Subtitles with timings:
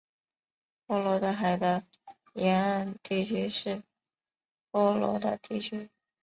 [0.87, 1.85] 波罗的海的
[2.33, 3.83] 沿岸地区是
[4.71, 5.91] 波罗的地区。